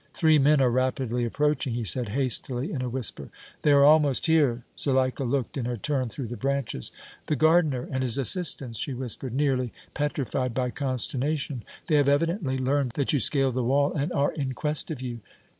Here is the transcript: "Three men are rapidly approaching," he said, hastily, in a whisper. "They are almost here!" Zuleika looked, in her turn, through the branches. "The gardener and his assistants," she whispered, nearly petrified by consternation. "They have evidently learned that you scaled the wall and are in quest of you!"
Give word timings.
"Three 0.15 0.39
men 0.39 0.59
are 0.61 0.71
rapidly 0.71 1.25
approaching," 1.25 1.75
he 1.75 1.83
said, 1.83 2.09
hastily, 2.09 2.71
in 2.71 2.81
a 2.81 2.89
whisper. 2.89 3.29
"They 3.61 3.71
are 3.71 3.83
almost 3.83 4.25
here!" 4.25 4.63
Zuleika 4.75 5.23
looked, 5.23 5.57
in 5.57 5.65
her 5.65 5.77
turn, 5.77 6.09
through 6.09 6.29
the 6.29 6.37
branches. 6.37 6.91
"The 7.27 7.35
gardener 7.35 7.87
and 7.91 8.01
his 8.01 8.17
assistants," 8.17 8.79
she 8.79 8.95
whispered, 8.95 9.35
nearly 9.35 9.71
petrified 9.93 10.55
by 10.55 10.71
consternation. 10.71 11.63
"They 11.85 11.97
have 11.97 12.09
evidently 12.09 12.57
learned 12.57 12.93
that 12.93 13.13
you 13.13 13.19
scaled 13.19 13.53
the 13.53 13.63
wall 13.63 13.93
and 13.93 14.11
are 14.11 14.33
in 14.33 14.53
quest 14.53 14.89
of 14.89 15.03
you!" 15.03 15.19